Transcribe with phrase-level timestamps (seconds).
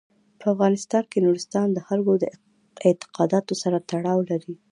[0.39, 2.25] په افغانستان کې نورستان د خلکو د
[2.87, 4.53] اعتقاداتو سره تړاو لري.